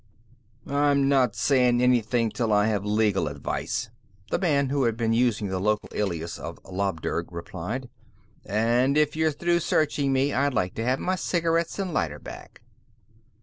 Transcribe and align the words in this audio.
"I'm 0.65 1.07
not 1.07 1.35
saying 1.35 1.79
anything 1.79 2.31
till 2.31 2.51
I 2.51 2.65
have 2.65 2.83
legal 2.83 3.27
advice," 3.27 3.91
the 4.31 4.39
man 4.39 4.69
who 4.69 4.85
had 4.85 4.97
been 4.97 5.13
using 5.13 5.47
the 5.49 5.59
local 5.59 5.89
alias 5.91 6.39
of 6.39 6.57
Labdurg 6.63 7.27
replied. 7.31 7.87
"And 8.43 8.97
if 8.97 9.15
you're 9.15 9.29
through 9.31 9.59
searching 9.59 10.11
me, 10.11 10.33
I'd 10.33 10.55
like 10.55 10.73
to 10.73 10.83
have 10.85 10.97
my 10.97 11.13
cigarettes 11.15 11.77
and 11.77 11.93
lighter 11.93 12.17
back." 12.17 12.63